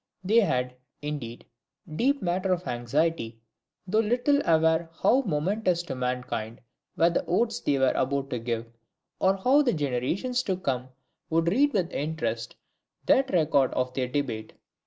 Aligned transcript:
They 0.23 0.39
had, 0.39 0.73
indeed, 1.03 1.45
deep 1.95 2.23
matter 2.23 2.57
for 2.57 2.69
anxiety, 2.71 3.37
though 3.85 3.99
little 3.99 4.41
aware 4.45 4.89
how 5.03 5.21
momentous 5.21 5.83
to 5.83 5.93
mankind 5.93 6.59
were 6.97 7.11
the 7.11 7.21
votes 7.21 7.59
they 7.59 7.77
were 7.77 7.93
about 7.93 8.31
to 8.31 8.39
give, 8.39 8.65
or 9.19 9.37
how 9.37 9.61
the 9.61 9.73
generations 9.73 10.41
to 10.41 10.57
come 10.57 10.89
would 11.29 11.49
read 11.49 11.73
with 11.73 11.91
interest 11.93 12.55
that 13.05 13.29
record 13.29 13.75
of 13.75 13.93
their 13.93 14.07
debate. 14.07 14.53